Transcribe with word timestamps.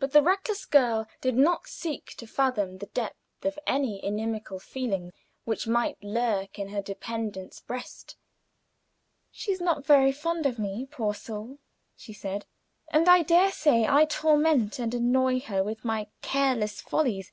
But 0.00 0.10
the 0.10 0.20
reckless 0.20 0.64
girl 0.64 1.06
did 1.20 1.36
not 1.36 1.68
seek 1.68 2.16
to 2.16 2.26
fathom 2.26 2.78
the 2.78 2.86
depth 2.86 3.44
of 3.44 3.56
any 3.68 4.04
inimical 4.04 4.58
feeling 4.58 5.12
which 5.44 5.68
might 5.68 6.02
lurk 6.02 6.58
in 6.58 6.70
her 6.70 6.82
dependent's 6.82 7.60
breast. 7.60 8.16
"She 9.30 9.52
is 9.52 9.60
not 9.60 9.86
very 9.86 10.10
fond 10.10 10.44
of 10.44 10.58
me, 10.58 10.86
poor 10.90 11.14
soul," 11.14 11.58
she 11.94 12.12
said, 12.12 12.46
"and 12.88 13.08
I 13.08 13.22
dare 13.22 13.52
say 13.52 13.86
I 13.86 14.06
torment 14.06 14.80
and 14.80 14.92
annoy 14.92 15.38
her 15.38 15.62
with 15.62 15.84
my 15.84 16.08
careless 16.20 16.80
follies. 16.80 17.30